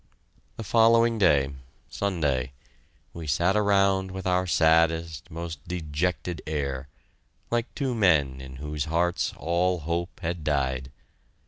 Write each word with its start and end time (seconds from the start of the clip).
The 0.57 0.63
following 0.63 1.19
day 1.19 1.53
Sunday 1.87 2.53
we 3.13 3.27
sat 3.27 3.55
around 3.55 4.09
with 4.09 4.25
our 4.25 4.47
saddest, 4.47 5.29
most 5.29 5.59
dejected 5.67 6.41
air, 6.47 6.87
like 7.51 7.71
two 7.75 7.93
men 7.93 8.41
in 8.41 8.55
whose 8.55 8.85
hearts 8.85 9.31
all 9.37 9.81
hope 9.81 10.19
had 10.21 10.43
died. 10.43 10.91